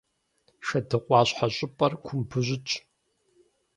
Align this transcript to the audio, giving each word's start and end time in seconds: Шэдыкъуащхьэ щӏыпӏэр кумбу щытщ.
Шэдыкъуащхьэ 0.67 1.47
щӏыпӏэр 1.55 1.93
кумбу 2.03 2.41
щытщ. 2.45 2.71